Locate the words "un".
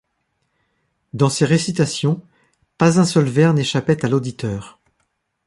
2.99-3.05